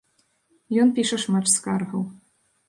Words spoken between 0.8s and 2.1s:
Ён піша шмат скаргаў.